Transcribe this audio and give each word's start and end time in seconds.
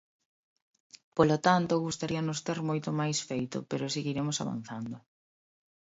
Polo 1.17 1.37
tanto, 1.47 1.83
gustaríanos 1.85 2.43
ter 2.45 2.59
moito 2.69 2.89
máis 2.99 3.17
feito, 3.29 3.57
pero 3.69 3.93
seguiremos 3.95 4.37
avanzando. 4.43 4.97